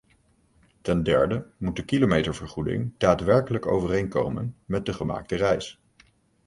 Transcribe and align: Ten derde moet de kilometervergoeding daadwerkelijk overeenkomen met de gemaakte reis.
Ten 0.81 1.03
derde 1.03 1.45
moet 1.57 1.75
de 1.75 1.85
kilometervergoeding 1.85 2.93
daadwerkelijk 2.97 3.65
overeenkomen 3.67 4.55
met 4.65 4.85
de 4.85 4.93
gemaakte 4.93 5.35
reis. 5.35 5.81